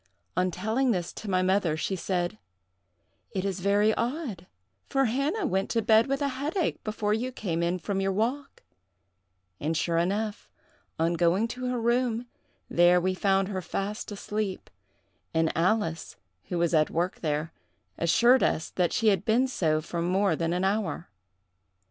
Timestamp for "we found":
12.99-13.49